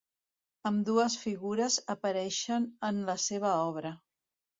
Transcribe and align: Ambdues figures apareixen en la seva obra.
Ambdues 0.67 1.17
figures 1.25 1.77
apareixen 1.95 2.65
en 2.89 3.03
la 3.11 3.17
seva 3.25 3.53
obra. 3.67 3.93